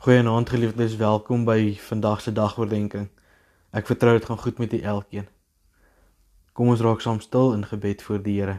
[0.00, 3.10] Goeienaand geliefdes, welkom by vandag se dagoordenkings.
[3.76, 5.26] Ek vertrou dit gaan goed met u elkeen.
[6.56, 8.54] Kom ons raak saam stil in gebed voor die Here.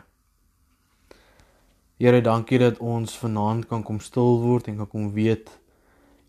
[1.98, 5.50] Here, dankie dat ons vanaand kan kom stil word en kan kom weet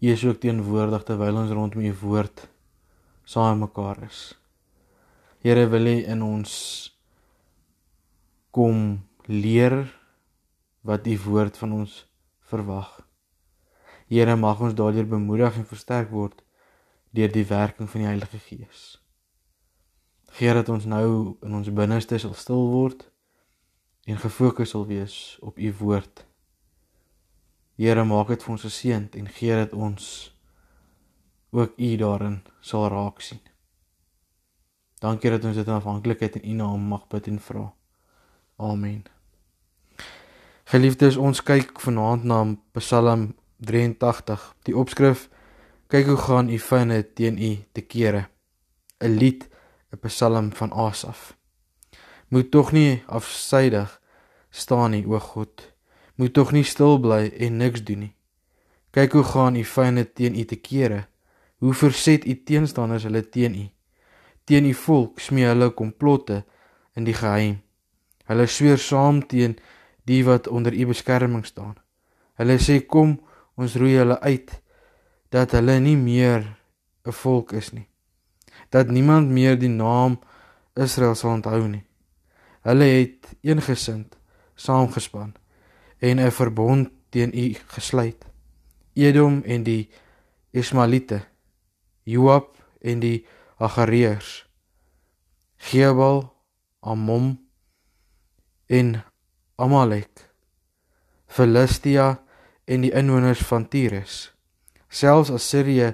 [0.00, 2.48] U is ook teenwoordig terwyl ons rondom U woord
[3.28, 4.24] saam mekaar is.
[5.44, 6.56] Here, wil U in ons
[8.48, 9.82] kom leer
[10.80, 12.00] wat U woord van ons
[12.48, 13.02] verwag.
[14.12, 16.42] Here mag ons daardeur bemoedig en versterk word
[17.16, 18.82] deur die werking van die Heilige Gees.
[20.36, 23.06] Geer dat ons nou in ons binneste sal stil word
[24.04, 26.26] en gefokus sal wees op u woord.
[27.80, 30.12] Here maak dit vir ons geseënd en gee dat ons
[31.56, 33.40] ook u daarin sal raak sien.
[35.00, 37.70] Dankie dat ons dit in afhanklikheid in u naam mag bid en vra.
[38.60, 39.06] Amen.
[40.68, 42.44] Geliefdes, ons kyk vanaand na
[42.76, 43.32] Psalm
[43.64, 44.54] 83.
[44.62, 45.28] Die opskrif:
[45.86, 48.28] Kyk hoe gaan u vyande teen u te kere.
[48.98, 49.48] 'n Lied,
[49.90, 51.36] 'n Psalm van Asaf.
[52.28, 54.00] Moet tog nie afsydig
[54.50, 55.74] staan nie, o God.
[56.14, 58.14] Moet tog nie stil bly en niks doen nie.
[58.90, 61.06] Kyk hoe gaan u vyande teen u te kere.
[61.56, 63.66] Hoe verset u teenstanders hulle teen u.
[64.44, 66.44] Teen u volk smee hulle komplotte
[66.94, 67.62] in die geheim.
[68.24, 69.58] Hulle sweer saam teen
[70.04, 71.76] die wat onder u beskerming staan.
[72.40, 73.20] Hulle sê kom
[73.54, 74.50] ons roei hulle uit
[75.32, 76.44] dat hulle nie meer
[77.04, 77.88] 'n volk is nie.
[78.70, 80.20] Dat niemand meer die naam
[80.74, 81.84] Israel sal onthou nie.
[82.62, 84.16] Hulle het eengesind
[84.54, 85.34] saamgespan
[85.98, 88.24] en 'n verbond teen u gesluit.
[88.94, 89.90] Edom en die
[90.50, 91.24] Ismaelite,
[92.02, 93.26] Joab en die
[93.56, 94.48] Agareërs,
[95.56, 96.32] Gebal,
[96.80, 97.48] Ammon
[98.66, 99.04] en
[99.56, 100.30] Amalek,
[101.26, 102.21] Filistia
[102.64, 104.32] en die inwoners van Tyrus.
[104.88, 105.92] Selfs Assirië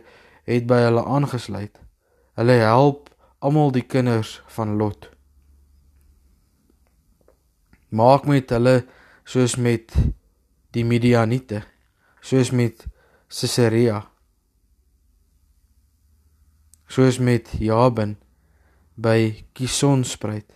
[0.48, 1.78] het by hulle aangesluit.
[2.38, 5.08] Hulle help almal die kinders van Lot.
[7.88, 8.82] Maak met hulle
[9.28, 9.94] soos met
[10.76, 11.62] die Midianiete,
[12.20, 12.84] soos met
[13.28, 14.02] Sisera.
[16.88, 18.16] Soos met Jabin
[18.96, 20.48] by Kison spruit.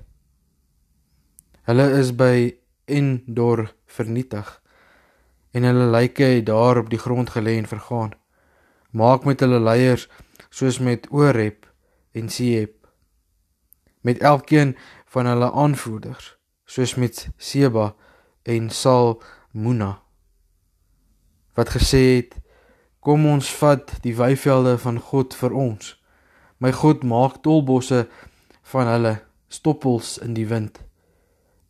[1.68, 2.50] Hulle is by
[2.90, 4.61] Endor vernietig
[5.52, 8.12] en hulle lyke het daar op die grond gelê en vergaan.
[8.90, 10.08] Maak met hulle leiers
[10.50, 11.68] soos met Oreb
[12.12, 12.88] en Seb.
[14.00, 14.76] Met elkeen
[15.06, 17.92] van hulle aanvoerders soos met Seba
[18.42, 20.02] en Salmona
[21.54, 22.36] wat gesê het
[23.00, 25.96] kom ons vat die weivelde van God vir ons.
[26.62, 28.06] My God maak tolbosse
[28.72, 29.16] van hulle
[29.52, 30.78] stoppels in die wind.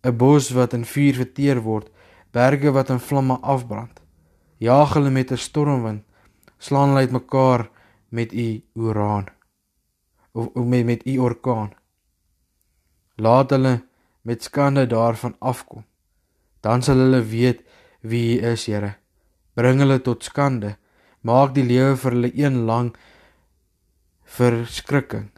[0.04, 1.88] 'n Bos wat in vuur verteer word
[2.32, 4.00] berge wat in vlamme afbrand.
[4.59, 6.04] Jaag hulle met 'n stormwind,
[6.59, 7.70] slaan hulle uitmekaar
[8.09, 9.26] met u uraan
[10.32, 11.72] of, of met met u orkaan.
[13.16, 13.84] Laat hulle
[14.22, 15.84] met skande daarvan afkom.
[16.60, 17.62] Dan sal hulle weet
[18.00, 18.94] wie u is, Here.
[19.54, 20.76] Bring hulle tot skande.
[21.20, 22.94] Maak die lewe vir hulle een lang
[24.25, 25.31] verskrikking.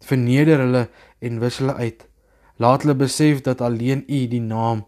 [0.00, 2.06] Verneder hulle en wis hulle uit.
[2.56, 4.86] Laat hulle besef dat alleen U die naam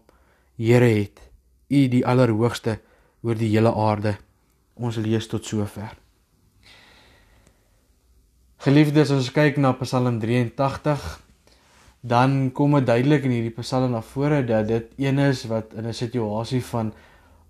[0.57, 1.32] Here het.
[1.73, 2.77] U die allerhoogste
[3.23, 4.17] oor die hele aarde.
[4.75, 5.95] Ons lees tot sover.
[8.63, 11.01] Geliefdes, as ons kyk na Psalm 83,
[12.03, 15.87] dan kom dit duidelik in hierdie Psalm na vore dat dit een is wat in
[15.87, 16.93] 'n situasie van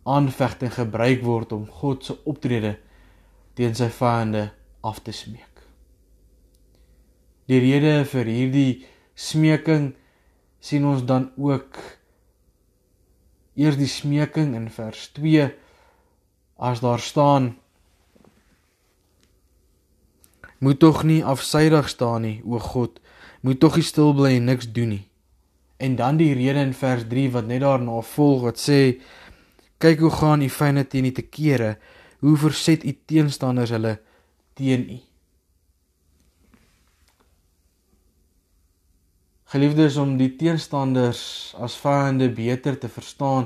[0.03, 2.77] aanvegting gebruik word om God se optrede
[3.53, 4.51] teen sy vyande
[4.81, 5.53] af te smeek.
[7.45, 8.85] Die rede vir hierdie
[9.15, 9.93] smeking
[10.59, 11.77] sien ons dan ook
[13.55, 15.49] eers die smeking in vers 2
[16.57, 17.53] as daar staan
[20.63, 22.99] moet tog nie afsydig staan nie o God.
[23.43, 25.05] Moet tog nie stil bly en niks doen nie.
[25.77, 28.79] En dan die rede in vers 3 wat net daarna volg wat sê
[29.83, 31.75] kyk hoe gaan u vyande teen u te kere.
[32.23, 33.97] Hoe verset u teenstanders hulle
[34.55, 35.01] teen u
[39.53, 43.43] Geliefdes om die teenstanders as vyande beter te verstaan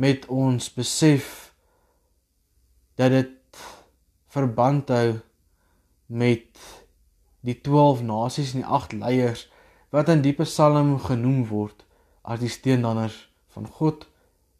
[0.00, 1.26] met ons besef
[2.96, 3.58] dat dit
[4.32, 5.18] verband hou
[6.08, 6.62] met
[7.44, 9.42] die 12 nasies en die 8 leiers
[9.92, 11.84] wat in die Psalm genoem word
[12.24, 13.18] as die steendanners
[13.52, 14.06] van God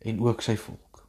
[0.05, 1.01] en ook sy volk.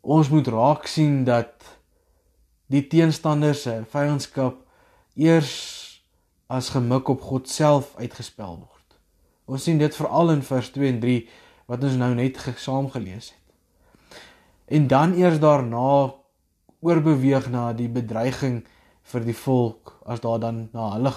[0.00, 1.68] Ons moet raak sien dat
[2.72, 4.64] die teenstanders se vyandskap
[5.20, 5.79] eers
[6.50, 8.96] as gemik op God self uitgespel word.
[9.46, 11.18] Ons sien dit veral in vers 2 en 3
[11.70, 13.38] wat ons nou net saam gelees het.
[14.70, 16.14] En dan eers daarna
[16.80, 18.64] oorbeweeg na die bedreiging
[19.12, 21.12] vir die volk as daar dan na hulle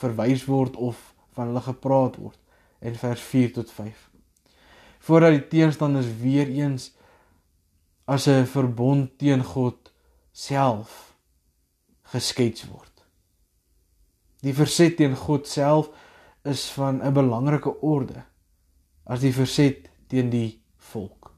[0.00, 1.00] verwys word of
[1.34, 2.38] van hulle gepraat word
[2.80, 4.06] in vers 4 tot 5.
[5.06, 6.92] Voordat die teenstanders weer eens
[8.06, 9.92] as 'n verbond teen God
[10.32, 11.14] self
[12.02, 12.89] geskets word.
[14.40, 15.90] Die verset teen God self
[16.48, 18.24] is van 'n belangrike orde
[19.04, 21.32] as die verset teen die volk.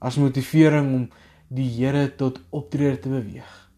[0.00, 1.08] As motivering om
[1.48, 3.70] die Here tot optrede te beweeg.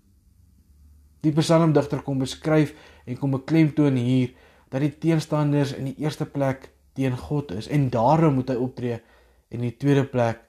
[1.20, 2.74] Die psalmdigter kom beskryf
[3.06, 4.32] en kom beklemtoon hier
[4.70, 8.94] dat die teenstanders in die eerste plek teen God is en daarom moet hy optree
[8.94, 10.40] en in die tweede plek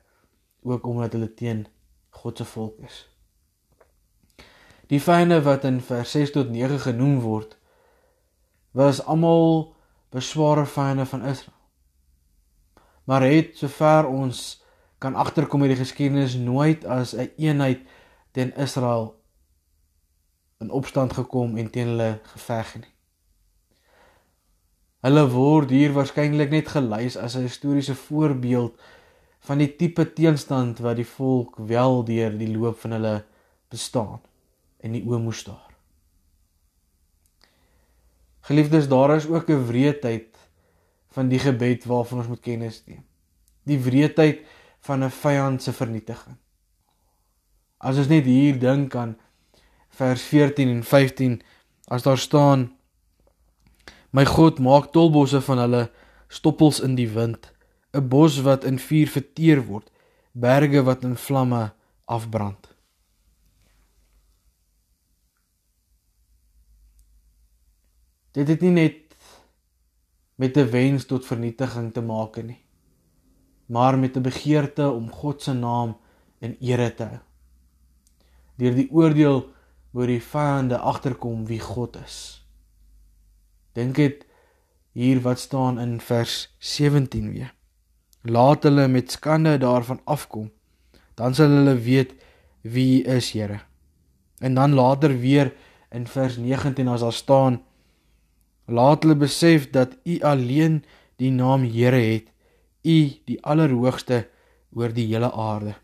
[0.63, 1.65] ook omdat hulle teen
[2.09, 3.12] God se volk is.
[4.93, 7.55] Die vyande wat in vers 6 tot 9 genoem word
[8.77, 9.71] was almal
[10.13, 11.61] besware vyande van Israel.
[13.09, 14.41] Maar het sover ons
[15.01, 17.79] kan agterkom met die geskiedenis nooit as 'n een eenheid
[18.31, 19.15] teen Israel
[20.59, 22.93] in opstand gekom en teen hulle geveg nie.
[25.01, 28.77] Hulle word hier waarskynlik net gelys as 'n historiese voorbeeld
[29.39, 33.25] van die tipe teenstand wat die volk wel deur die loop van hulle
[33.69, 34.21] bestaan
[34.83, 35.71] en die oë moes staar.
[38.43, 40.37] Geliefdes, daar is ook 'n wreedheid
[41.15, 43.03] van die gebed waarvan ons moet kennis neem.
[43.63, 44.43] Die wreedheid
[44.79, 46.37] van 'n vyand se vernietiging.
[47.77, 49.17] As ons net hier dink aan
[49.89, 51.41] vers 14 en 15
[51.87, 52.71] as daar staan
[54.13, 55.91] My God maak tolbosse van hulle
[56.29, 57.53] stoppels in die wind
[57.93, 59.89] 'n bos wat in vuur verteer word,
[60.31, 61.73] berge wat in vlamme
[62.05, 62.72] afbrand.
[68.33, 69.15] Dit het nie net
[70.35, 72.63] met 'n wens tot vernietiging te maak nie,
[73.65, 75.97] maar met 'n begeerte om God se naam
[76.39, 77.19] in ere te hou.
[78.57, 79.49] Deur die oordeel
[79.91, 82.45] word die vyande agterkom wie God is.
[83.73, 84.25] Dink dit
[84.93, 87.53] hier wat staan in vers 17 weer
[88.23, 90.51] laat hulle met skande daarvan afkom
[91.19, 92.13] dan sal hulle weet
[92.61, 93.59] wie is Here
[94.39, 95.53] en dan later weer
[95.91, 97.61] in vers 19 as daar staan
[98.65, 100.83] laat hulle besef dat u alleen
[101.21, 102.31] die naam Here het
[102.83, 104.27] u die allerhoogste
[104.75, 105.75] oor die hele aarde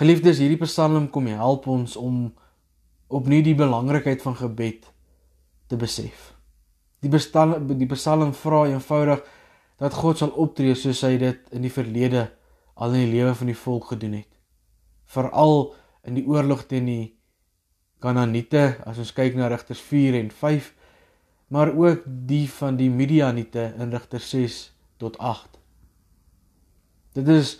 [0.00, 2.28] Geliefdes hierdie psalm kom help ons om
[3.08, 4.86] opnuut die belangrikheid van gebed
[5.68, 6.30] te besef
[7.00, 9.22] Die psalm die psalm vra eenvoudig
[9.80, 12.26] dat God sal optree soos hy dit in die verlede
[12.76, 14.28] al in die lewe van die volk gedoen het.
[15.08, 15.72] Veral
[16.04, 17.06] in die oorlog teen die
[18.00, 20.70] Kanaaniete, as ons kyk na Rigters 4 en 5,
[21.54, 24.60] maar ook die van die Midianiete in Rigters 6
[25.02, 25.58] tot 8.
[27.18, 27.58] Dit is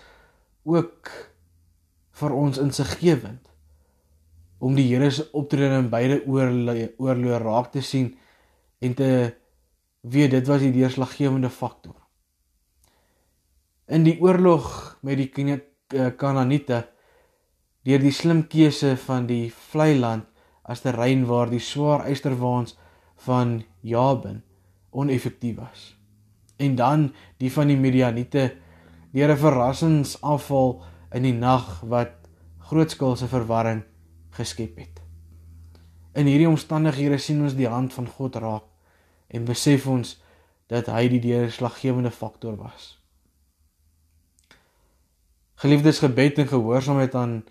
[0.64, 1.10] ook
[2.20, 3.48] vir ons insiggewend
[4.60, 8.12] om die Here se optrede in beide oorloë raak te sien
[8.80, 9.10] en te
[10.00, 11.96] weet dit was die deurslaggewende faktor
[13.90, 16.84] in die oorlog met die eh, Kanaaniete
[17.86, 20.29] deur die slim keuse van die vlei land
[20.70, 22.76] as terrein waar die swaar eysterwaans
[23.26, 24.42] van Jabin
[24.90, 25.96] oneffektief was.
[26.56, 27.10] En dan
[27.42, 28.54] die van die Midianiete
[29.12, 32.12] deur 'n verrassingsaanval in die nag wat
[32.58, 33.82] grootskaalse verwarring
[34.30, 35.00] geskep het.
[36.14, 38.66] In hierdie omstandighede sien ons die hand van God raak
[39.28, 40.22] en besef ons
[40.66, 42.98] dat hy die deurslaggewende faktor was.
[45.54, 47.44] Geliefdes gebed en gehoorsaamheid aan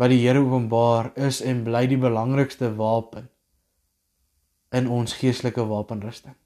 [0.00, 3.28] wat die Here openbaar is en bly die belangrikste wapen
[4.72, 6.36] in ons geestelike wapenrusting.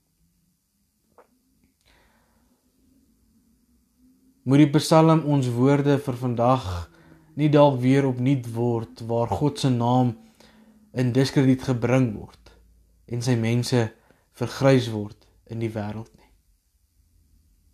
[4.47, 6.67] Moet die Psalm ons woorde vir vandag
[7.39, 10.15] nie dalk weer opnuut word waar God se naam
[10.97, 12.55] in diskrediet gebring word
[13.11, 13.89] en sy mense
[14.39, 16.31] vergrys word in die wêreld nie.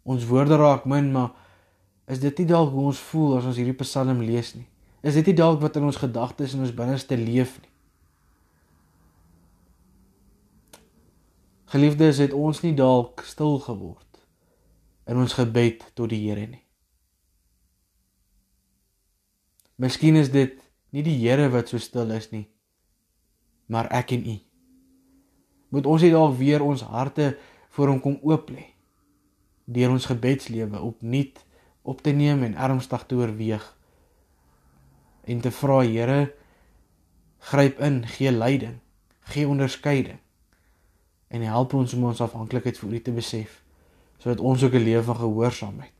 [0.09, 1.33] Ons woorde raak min maar
[2.11, 4.67] Is dit nie dalk hoe ons voel as ons hierdie Psalm lees nie?
[5.03, 7.71] Is dit nie dalk wat in ons gedagtes en ons binneste leef nie?
[11.73, 14.21] Geliefdes, het ons nie dalk stil geword
[15.09, 16.63] in ons gebed tot die Here nie?
[19.83, 20.61] Miskien is dit
[20.95, 22.45] nie die Here wat so stil is nie,
[23.67, 24.37] maar ek en u.
[25.73, 27.33] Moet ons nie dalk weer ons harte
[27.73, 28.69] voor hom kom oop lê
[29.73, 31.39] deur ons gebedslewe opnuut
[31.83, 33.63] op te neem en ernstig te oorweeg
[35.25, 36.35] en te vra Here
[37.39, 38.79] gryp in, gee leiding,
[39.21, 40.19] gee onderskeiding
[41.33, 43.63] en help ons om ons afhanklikheid vir U te besef
[44.23, 45.93] sodat ons ook 'n lewe van gehoorsaamheid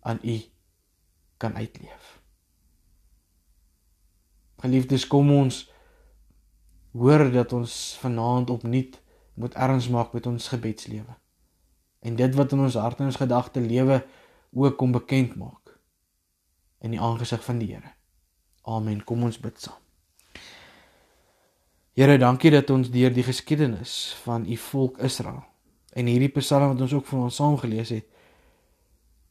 [0.00, 0.42] aan U
[1.36, 2.20] kan uitleef.
[4.62, 5.72] Geliefdes, kom ons
[6.92, 9.00] hoor dat ons vanaand opnuut
[9.34, 11.16] moet erns maak met ons gebedslewe.
[11.98, 14.04] En dit wat in ons hart en ons gedagte lewe
[14.52, 15.78] ook kom bekend maak
[16.78, 17.94] in die aangesig van die Here.
[18.62, 19.02] Amen.
[19.04, 19.78] Kom ons bid saam.
[21.98, 25.42] Here, dankie dat ons deur die geskiedenis van u volk Israel
[25.92, 28.06] en hierdie Psalm wat ons ook vir ons saam gelees het,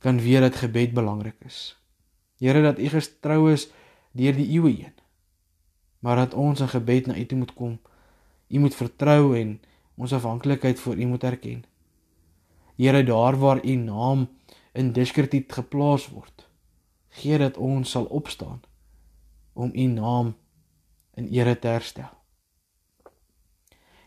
[0.04, 1.74] kan weet dat gebed belangrik is.
[2.38, 3.66] Here, dat u getrou is
[4.14, 4.94] deur die eeue heen.
[6.06, 7.80] Maar dat ons in gebed na u toe moet kom.
[8.50, 9.58] U moet vertrou en
[9.98, 11.64] ons afhanklikheid voor u moet erken.
[12.78, 14.28] Here, daar waar u naam
[14.74, 16.46] in diskrediet geplaas word,
[17.10, 18.62] gee dat ons sal opstaan
[19.54, 20.36] om u naam
[21.14, 22.10] in ere te herstel.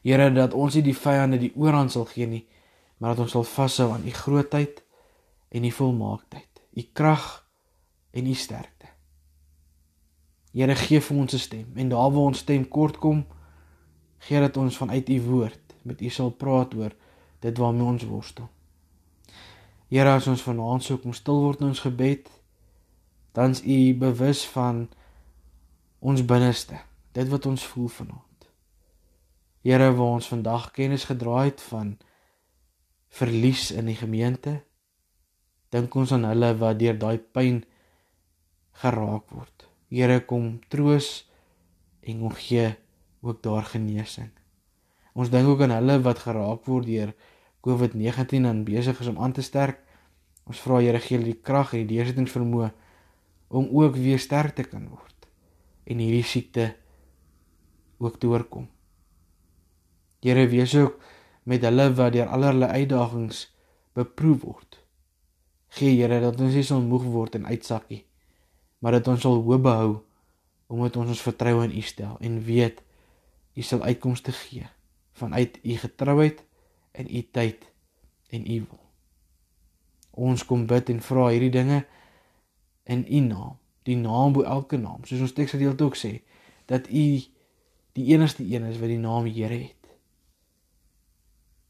[0.03, 2.45] Here dat ons nie die vyande die oorhand sal gee nie,
[2.99, 4.83] maar dat ons sal vashou aan u grootheid
[5.49, 7.47] en u volmaaktheid, u krag
[8.13, 8.91] en u sterkte.
[10.55, 13.25] Here gee vir ons 'n stem en daar waar ons stem kort kom,
[14.19, 16.93] gee dat ons vanuit u woord met u sal praat oor
[17.41, 18.49] dit waarmee ons worstel.
[19.89, 22.31] Here as ons vanaand sou kom stil word in ons gebed,
[23.33, 24.89] dan's u bewus van
[26.04, 26.76] ons binneste,
[27.16, 28.49] dit wat ons voel vanaand.
[29.64, 31.94] Here, waar ons vandag kennis gedraai het van
[33.14, 34.58] verlies in die gemeente,
[35.73, 37.62] dink ons aan hulle wat deur daai pyn
[38.82, 39.64] geraak word.
[39.88, 41.25] Here, kom troos
[42.04, 42.68] en kom gee
[43.25, 44.28] ook daar genesing.
[45.16, 47.14] Ons dink ook aan hulle wat geraak word deur
[47.64, 49.80] COVID-19 en besig is om aan te sterk.
[50.44, 52.70] Ons vra Here gee hulle die krag en die deursettingsvermoë
[53.56, 55.13] om ook weer sterk te kan word
[55.85, 56.71] en hierdie siekte
[57.99, 58.69] ook te oorkom.
[60.25, 61.00] Here wees ook
[61.45, 63.45] met hulle wat deur allerlei uitdagings
[63.95, 64.81] beproef word.
[65.76, 68.05] Gee Here dat ons nie sal moeg word en uitsakkie,
[68.79, 69.93] maar dat ons sal hoop behou
[70.73, 72.81] omdat ons ons vertroue in U stel en weet
[73.55, 74.67] U sal uitkomste gee
[75.14, 76.41] vanuit U getrouheid
[76.93, 77.69] en U tyd
[78.35, 78.81] en U wil.
[80.14, 81.85] Ons kom bid en vra hierdie dinge
[82.91, 86.23] in U naam, die naam bo elke naam, soos ons teksgedeelte ook sê,
[86.67, 87.07] dat U
[87.95, 89.85] die enigste een is wat die naam Here het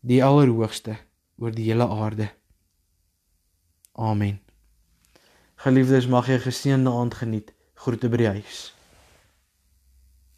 [0.04, 0.98] die allerhoogste
[1.40, 2.28] oor die hele aarde.
[3.92, 4.40] Amen.
[5.64, 7.52] Geliefdes, mag jy 'n geseënde aand geniet.
[7.74, 8.73] Groete by die huis.